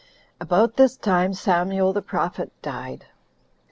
5. 0.39 0.41
About 0.47 0.75
this 0.77 0.97
time 0.97 1.31
Samuel 1.35 1.93
the 1.93 2.01
prophet 2.01 2.51
died. 2.63 3.05